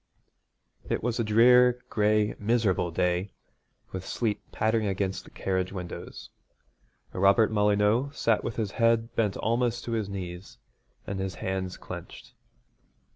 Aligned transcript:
It 0.89 1.03
was 1.03 1.19
a 1.19 1.23
drear, 1.23 1.79
gray, 1.89 2.33
miserable 2.39 2.89
day, 2.89 3.33
with 3.91 4.03
sleet 4.03 4.41
pattering 4.51 4.87
against 4.87 5.25
the 5.25 5.29
carriage 5.29 5.71
windows. 5.71 6.31
Robert 7.13 7.51
Molyneux 7.51 8.09
sat 8.11 8.43
with 8.43 8.55
his 8.55 8.71
head 8.71 9.13
bent 9.15 9.37
almost 9.37 9.83
to 9.83 9.91
his 9.91 10.09
knees, 10.09 10.57
and 11.05 11.19
his 11.19 11.35
hands 11.35 11.77
clenched. 11.77 12.33